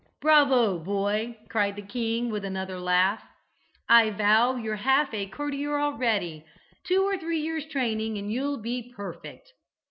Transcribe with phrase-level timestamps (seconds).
[0.19, 3.23] "Bravo, boy!" cried the king with another laugh.
[3.87, 6.43] "I vow you're half a courtier already.
[6.87, 9.53] Two or three years' training and you'll be perfect."